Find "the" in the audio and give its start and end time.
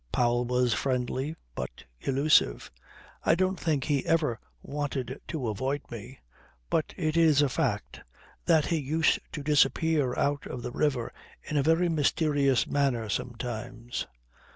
10.63-10.71